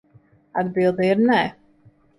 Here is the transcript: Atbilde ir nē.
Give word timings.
Atbilde 0.61 1.07
ir 1.11 1.25
nē. 1.31 1.39